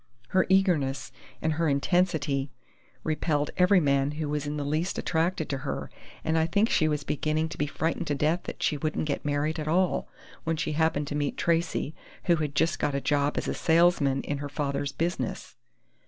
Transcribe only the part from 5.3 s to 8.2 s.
to her, and I think she was beginning to be frightened to